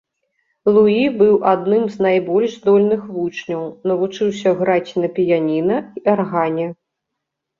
Луі 0.75 1.01
быў 1.17 1.35
адным 1.51 1.83
з 1.95 2.05
найбольш 2.05 2.55
здольных 2.61 3.03
вучняў, 3.17 3.61
навучыўся 3.91 4.49
граць 4.61 4.91
на 5.03 5.07
піяніна 5.17 5.77
і 6.01 6.07
аргане. 6.15 6.67